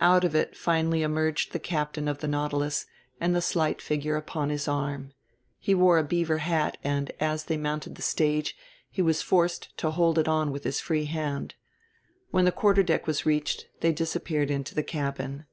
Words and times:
Out 0.00 0.24
of 0.24 0.34
it 0.34 0.56
finally 0.56 1.02
emerged 1.04 1.52
the 1.52 1.60
captain 1.60 2.08
of 2.08 2.18
the 2.18 2.26
Nautilus 2.26 2.84
and 3.20 3.32
the 3.32 3.40
slight 3.40 3.80
figure 3.80 4.16
upon 4.16 4.50
his 4.50 4.66
arm. 4.66 5.12
He 5.60 5.72
wore 5.72 5.98
a 5.98 6.02
beaver 6.02 6.38
hat, 6.38 6.76
and, 6.82 7.12
as 7.20 7.44
they 7.44 7.56
mounted 7.56 7.94
the 7.94 8.02
stage, 8.02 8.56
he 8.90 9.02
was 9.02 9.22
forced 9.22 9.76
to 9.78 9.92
hold 9.92 10.18
it 10.18 10.26
on 10.26 10.50
with 10.50 10.64
his 10.64 10.80
free 10.80 11.04
hand. 11.04 11.54
When 12.32 12.44
the 12.44 12.50
quarter 12.50 12.82
deck 12.82 13.06
was 13.06 13.24
reached 13.24 13.66
they 13.78 13.92
disappeared 13.92 14.50
into 14.50 14.74
the 14.74 14.82
cabin. 14.82 15.46